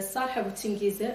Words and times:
صالحة 0.00 0.40
بوتنجيزة 0.40 1.06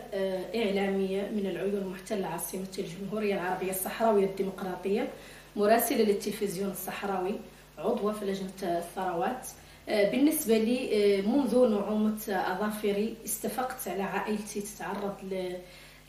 إعلامية 0.55 1.21
من 1.21 1.45
العيون 1.45 1.75
المحتلة 1.75 2.27
عاصمة 2.27 2.67
الجمهورية 2.79 3.33
العربية 3.33 3.71
الصحراوية 3.71 4.25
الديمقراطية 4.25 5.07
مراسلة 5.55 6.03
للتلفزيون 6.03 6.71
الصحراوي 6.71 7.35
عضوة 7.77 8.13
في 8.13 8.25
لجنة 8.25 8.77
الثروات. 8.77 9.47
بالنسبة 9.87 10.57
لي 10.57 11.21
منذ 11.21 11.69
نعومة 11.71 12.19
أظافري 12.29 13.15
استفقت 13.25 13.87
على 13.87 14.03
عائلتي 14.03 14.61
تتعرض 14.61 15.15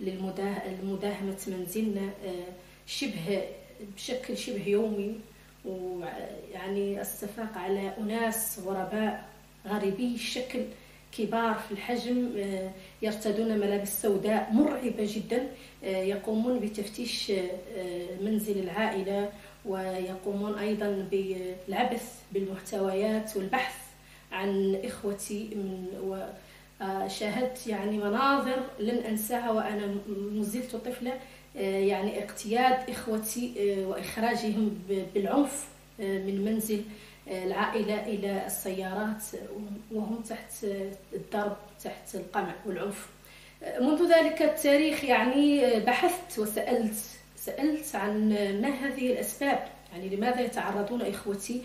لمداهمة 0.00 1.36
منزلنا 1.46 2.10
شبه 2.86 3.42
بشكل 3.96 4.36
شبه 4.36 4.68
يومي 4.68 5.14
ويعني 5.64 7.00
أستفاق 7.02 7.58
على 7.58 7.92
أناس 7.98 8.60
غرباء 8.66 9.24
غريبي 9.66 10.14
الشكل 10.14 10.60
كبار 11.18 11.54
في 11.54 11.72
الحجم 11.72 12.32
آه، 12.38 12.70
يرتدون 13.02 13.58
ملابس 13.58 14.02
سوداء 14.02 14.52
مرعبة 14.52 14.94
جدا 15.14 15.46
آه، 15.84 16.02
يقومون 16.02 16.58
بتفتيش 16.58 17.30
آه، 17.30 18.22
منزل 18.22 18.58
العائلة 18.58 19.32
ويقومون 19.64 20.58
أيضا 20.58 21.08
بالعبث 21.10 22.20
بالمحتويات 22.32 23.36
والبحث 23.36 23.74
عن 24.32 24.80
إخوتي 24.84 25.48
من 25.54 25.86
وشاهدت 26.80 27.66
يعني 27.66 27.98
مناظر 27.98 28.62
لن 28.78 28.98
أنساها 28.98 29.50
وأنا 29.50 29.94
مزلت 30.08 30.76
طفلة 30.76 31.12
يعني 31.60 32.24
اقتياد 32.24 32.90
إخوتي 32.90 33.54
وإخراجهم 33.86 34.78
بالعنف 35.14 35.68
من 35.98 36.44
منزل 36.44 36.82
العائلة 37.28 38.06
إلى 38.06 38.46
السيارات 38.46 39.22
وهم 39.92 40.22
تحت 40.28 40.66
الضرب 41.12 41.56
تحت 41.84 42.14
القمع 42.14 42.54
والعنف. 42.66 43.06
منذ 43.80 44.12
ذلك 44.14 44.42
التاريخ 44.42 45.04
يعني 45.04 45.80
بحثت 45.80 46.38
وسألت 46.38 46.94
سألت 47.36 47.94
عن 47.94 48.28
ما 48.62 48.68
هذه 48.68 49.12
الأسباب. 49.12 49.68
يعني 49.92 50.16
لماذا 50.16 50.40
يتعرضون 50.40 51.02
إخوتي؟ 51.02 51.62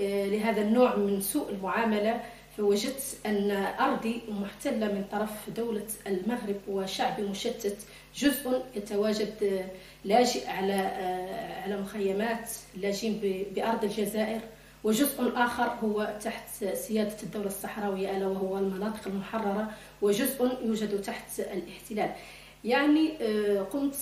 آه، 0.00 0.26
لهذا 0.26 0.62
النوع 0.62 0.96
من 0.96 1.20
سوء 1.20 1.50
المعاملة. 1.50 2.20
فوجدت 2.56 3.18
أن 3.26 3.50
أرضي 3.80 4.22
محتلة 4.28 4.86
من 4.86 5.04
طرف 5.12 5.50
دولة 5.56 5.86
المغرب 6.06 6.60
وشعب 6.68 7.20
مشتت 7.20 7.76
جزء 8.16 8.62
يتواجد 8.76 9.66
لاجئ 10.04 10.48
على 10.48 10.74
آه، 10.74 11.62
على 11.62 11.80
مخيمات 11.80 12.50
لاجئين 12.76 13.20
بأرض 13.54 13.84
الجزائر. 13.84 14.40
وجزء 14.84 15.32
آخر 15.36 15.64
هو 15.64 16.18
تحت 16.24 16.64
سيادة 16.74 17.16
الدولة 17.22 17.46
الصحراوية 17.46 18.16
ألا 18.16 18.26
وهو 18.26 18.58
المناطق 18.58 19.00
المحررة 19.06 19.70
وجزء 20.02 20.58
يوجد 20.64 21.02
تحت 21.02 21.40
الاحتلال. 21.40 22.10
يعني 22.64 23.12
آه، 23.20 23.60
قمت 23.60 23.96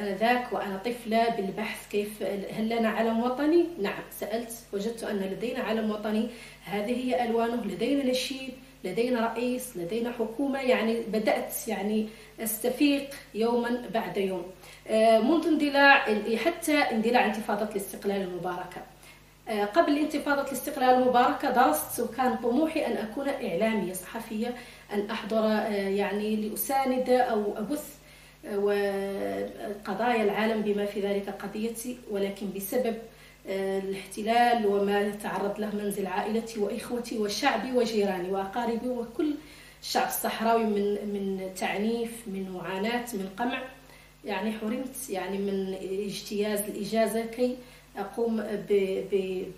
آنذاك 0.00 0.52
وأنا 0.52 0.76
طفلة 0.76 1.28
بالبحث 1.28 1.88
كيف 1.88 2.22
هل 2.52 2.68
لنا 2.68 2.88
علم 2.88 3.20
وطني؟ 3.22 3.64
نعم 3.82 4.02
سألت 4.10 4.52
وجدت 4.72 5.04
أن 5.04 5.16
لدينا 5.16 5.60
علم 5.60 5.90
وطني. 5.90 6.28
هذه 6.64 7.04
هي 7.04 7.24
ألوانه. 7.24 7.64
لدينا 7.64 8.04
نشيد 8.10 8.52
لدينا 8.84 9.26
رئيس 9.26 9.76
لدينا 9.76 10.12
حكومة. 10.12 10.60
يعني 10.60 11.00
بدأت 11.00 11.68
يعني 11.68 12.08
أستفيق 12.40 13.10
يوما 13.34 13.82
بعد 13.94 14.16
يوم. 14.16 14.46
آه، 14.88 15.18
منذ 15.18 15.46
اندلاع 15.46 16.06
حتى 16.36 16.72
اندلاع 16.72 17.26
انتفاضة 17.26 17.70
الاستقلال 17.70 18.22
المباركة. 18.22 18.76
آه، 18.78 18.95
قبل 19.48 19.98
انتفاضة 19.98 20.42
الاستقلال 20.42 21.02
المباركة 21.02 21.50
درست 21.50 22.00
وكان 22.00 22.36
طموحي 22.36 22.86
أن 22.86 22.96
أكون 22.96 23.28
إعلامية 23.28 23.92
صحفية 23.92 24.54
أن 24.92 25.10
أحضر 25.10 25.46
آه، 25.46 25.68
يعني 25.70 26.36
لأساند 26.36 27.10
أو 27.10 27.58
أبث 27.58 27.94
آه، 28.46 29.48
قضايا 29.84 30.22
العالم 30.22 30.62
بما 30.62 30.86
في 30.86 31.00
ذلك 31.00 31.28
قضيتي 31.28 31.96
ولكن 32.10 32.46
بسبب 32.56 32.96
الاحتلال 33.48 34.66
وما 34.66 35.00
يتعرض 35.00 35.60
له 35.60 35.74
منزل 35.74 36.06
عائلتي 36.06 36.60
وإخوتي 36.60 37.18
وشعبي 37.18 37.72
وجيراني 37.72 38.30
وأقاربي 38.30 38.88
وكل 38.88 39.34
الشعب 39.82 40.08
الصحراوي 40.08 40.64
من 40.64 40.82
من 40.92 41.50
تعنيف 41.56 42.10
من 42.26 42.50
معاناة 42.50 43.04
من 43.14 43.28
قمع 43.38 43.62
يعني 44.24 44.52
حرمت 44.52 45.10
يعني 45.10 45.38
من 45.38 45.74
اجتياز 46.06 46.60
الإجازة 46.60 47.26
كي 47.26 47.56
أقوم 47.96 48.44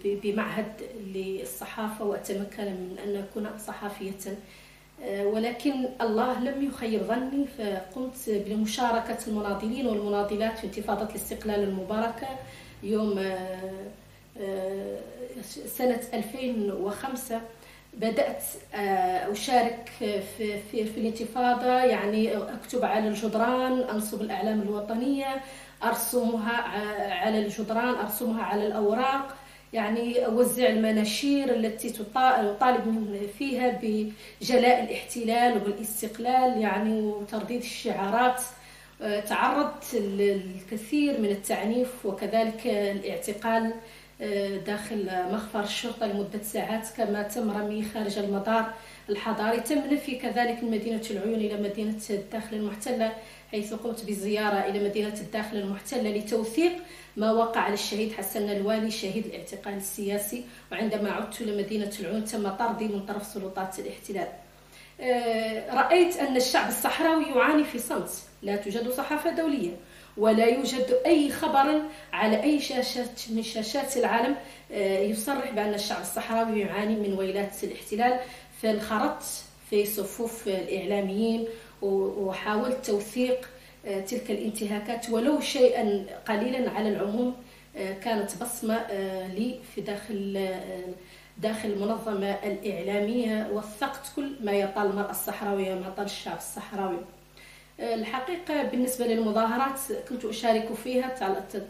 بمعهد 0.05 0.73
للصحافة 1.15 2.05
وأتمكن 2.05 2.65
من 2.65 2.97
أن 3.05 3.17
أكون 3.17 3.59
صحفية. 3.59 4.37
آه، 5.05 5.27
ولكن 5.27 5.89
الله 6.01 6.41
لم 6.41 6.67
يخير 6.67 7.03
ظني 7.03 7.47
فقمت 7.59 8.31
بمشاركة 8.47 9.19
المناضلين 9.29 9.87
والمناضلات 9.87 10.59
في 10.59 10.65
انتفاضة 10.67 11.11
الاستقلال 11.11 11.63
المباركة 11.63 12.29
يوم 12.83 13.19
آه، 13.19 13.59
آه، 14.41 14.99
سنة 15.67 16.01
2005 16.15 17.41
بدأت 17.95 18.43
أشارك 19.33 19.91
في, 19.99 20.59
في, 20.59 20.85
في 20.85 21.01
الانتفاضة 21.01 21.85
يعني 21.85 22.37
أكتب 22.37 22.85
على 22.85 23.09
الجدران 23.09 23.81
أنصب 23.81 24.23
الأعلام 24.23 24.61
الوطنية 24.63 25.43
أرسمها 25.85 26.53
على 27.13 27.39
الجدران 27.39 27.95
أرسمها 27.95 28.43
على 28.43 28.67
الأوراق. 28.67 29.35
يعني 29.73 30.27
أوزع 30.27 30.67
المناشير 30.67 31.55
التي 31.55 31.91
تطالب 31.91 33.29
فيها 33.39 33.81
بجلاء 33.83 34.85
الاحتلال 34.85 35.57
وبالاستقلال 35.57 36.61
يعني 36.61 37.01
وترديد 37.01 37.61
الشعارات. 37.63 38.43
آه، 39.03 39.21
تعرضت 39.21 39.95
للكثير 39.95 41.21
من 41.21 41.29
التعنيف 41.29 42.07
وكذلك 42.07 42.67
الاعتقال 42.67 43.75
آه، 44.21 44.57
داخل 44.57 45.09
مخفر 45.33 45.61
الشرطة 45.61 46.07
لمدة 46.07 46.43
ساعات 46.43 46.89
كما 46.97 47.23
تم 47.23 47.51
رمي 47.51 47.83
خارج 47.85 48.19
المطار 48.19 48.73
الحضاري 49.11 49.61
تم 49.61 49.79
نفي 49.93 50.15
كذلك 50.17 50.63
من 50.63 50.71
مدينة 50.71 51.03
العيون 51.11 51.35
إلى 51.35 51.57
مدينة 51.63 52.01
الداخل 52.11 52.57
المحتلة 52.57 53.13
حيث 53.51 53.75
قمت 53.75 54.05
بزيارة 54.05 54.69
إلى 54.69 54.89
مدينة 54.89 55.15
الداخل 55.21 55.57
المحتلة 55.57 56.11
لتوثيق 56.11 56.73
ما 57.17 57.33
وقع 57.33 57.61
على 57.61 57.75
الشهيد 57.75 58.13
حسن 58.13 58.51
الوالي 58.51 58.91
شهيد 58.91 59.27
الاعتقال 59.27 59.75
السياسي 59.75 60.45
وعندما 60.73 61.13
عدت 61.13 61.41
إلى 61.41 61.63
مدينة 61.63 61.93
العيون 62.01 62.25
تم 62.25 62.49
طردي 62.49 62.89
من 62.89 63.07
طرف 63.07 63.27
سلطات 63.27 63.79
الاحتلال. 63.79 64.29
آه، 65.01 65.75
رأيت 65.75 66.17
أن 66.17 66.37
الشعب 66.37 66.69
الصحراوي 66.69 67.25
يعاني 67.25 67.65
في 67.65 67.79
صمت 67.79 68.11
لا 68.43 68.57
توجد 68.57 68.91
صحافة 68.91 69.31
دولية 69.31 69.71
ولا 70.17 70.47
يوجد 70.47 70.97
أي 71.07 71.31
خبر 71.31 71.83
على 72.13 72.43
أي 72.43 72.61
شاشات 72.61 73.21
من 73.31 73.43
شاشات 73.43 73.97
العالم 73.97 74.37
آه، 74.73 74.99
يصرح 74.99 75.51
بأن 75.51 75.75
الشعب 75.75 76.01
الصحراوي 76.01 76.61
يعاني 76.61 76.97
من 76.97 77.13
ويلات 77.19 77.65
الاحتلال. 77.65 78.21
فانخرطت 78.63 79.45
في 79.71 79.87
صفوف 79.87 80.49
الإعلاميين 80.49 81.45
وحاولت 81.83 82.87
توثيق 82.87 83.49
آه، 83.87 84.01
تلك 84.01 84.31
الانتهاكات 84.31 85.11
ولو 85.11 85.41
شيئا 85.41 86.07
قليلا 86.29 86.71
على 86.71 86.89
العموم 86.89 87.35
آه، 87.77 87.93
كانت 87.93 88.31
بصمة 88.43 88.87
لي 89.27 89.59
في 89.75 89.81
داخل 89.81 90.49
داخل 91.39 91.69
المنظمة 91.69 92.31
الإعلامية. 92.31 93.49
وثقت 93.53 94.01
كل 94.17 94.33
ما 94.41 94.53
يطال 94.53 94.87
المرأة 94.91 95.11
الصحراوية 95.11 95.75
وما 95.75 95.89
يطال 95.89 96.05
الشعب 96.05 96.37
الصحراوي. 96.37 96.99
الحقيقة 97.81 98.63
بالنسبة 98.63 99.07
للمظاهرات 99.07 99.81
كنت 100.09 100.25
أشارك 100.25 100.73
فيها 100.85 101.09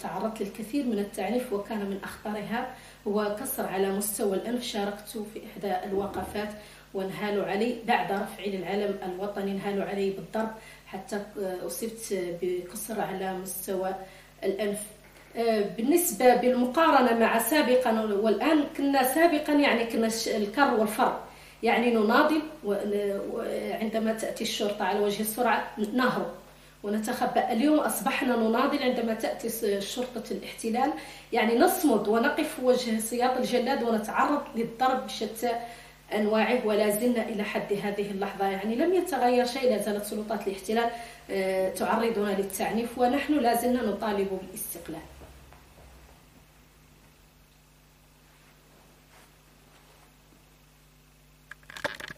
تعرضت 0.00 0.40
للكثير 0.42 0.84
من 0.84 0.98
التعنيف 0.98 1.52
وكان 1.52 1.78
من 1.78 1.98
أخطرها 2.04 2.74
هو 3.08 3.36
كسر 3.40 3.66
على 3.66 3.90
مستوى 3.90 4.36
الأنف 4.36 4.62
شاركت 4.62 5.08
في 5.34 5.40
إحدى 5.46 5.86
الوقفات 5.90 6.48
وانهالوا 6.94 7.44
علي 7.46 7.76
بعد 7.86 8.12
رفعي 8.12 8.50
للعلم 8.56 8.98
الوطني 9.06 9.50
انهالوا 9.50 9.84
علي 9.84 10.10
بالضرب 10.10 10.50
حتى 10.86 11.22
أصبت 11.66 12.18
بكسر 12.42 13.00
على 13.00 13.32
مستوى 13.34 13.94
الأنف. 14.44 14.80
بالنسبة 15.76 16.36
بالمقارنة 16.36 17.18
مع 17.18 17.38
سابقا 17.38 18.02
والآن 18.02 18.64
كنا 18.76 19.02
سابقا 19.02 19.52
يعني 19.52 19.84
كنا 19.84 20.08
الكر 20.26 20.74
والفر. 20.74 21.20
يعني 21.62 21.90
نناضل 21.90 22.42
عندما 23.80 24.12
تأتي 24.12 24.44
الشرطة 24.44 24.84
على 24.84 25.00
وجه 25.00 25.20
السرعة 25.20 25.70
نهرب 25.94 26.30
ونتخبأ. 26.82 27.52
اليوم 27.52 27.78
أصبحنا 27.78 28.36
نناضل 28.36 28.82
عندما 28.82 29.14
تأتي 29.14 29.80
شرطة 29.80 30.22
الاحتلال. 30.30 30.92
يعني 31.32 31.58
نصمد 31.58 32.08
ونقف 32.08 32.60
وجه 32.62 32.98
سياط 32.98 33.36
الجلاد 33.36 33.82
ونتعرض 33.82 34.42
للضرب 34.56 35.06
بشتى 35.06 35.50
أنواعه 36.14 36.66
ولا 36.66 36.90
زلنا 36.90 37.28
إلى 37.28 37.42
حد 37.42 37.72
هذه 37.72 38.10
اللحظة. 38.10 38.46
يعني 38.46 38.74
لم 38.74 38.94
يتغير 38.94 39.46
شيء 39.46 39.70
لا 39.70 39.82
زالت 39.82 40.04
سلطات 40.04 40.46
الاحتلال 40.46 40.90
آه، 41.30 41.70
تعرضنا 41.70 42.36
للتعنيف 42.38 42.98
ونحن 42.98 43.32
لا 43.34 43.54
زلنا 43.54 43.82
نطالب 43.82 44.28
بالاستقلال. 44.42 45.00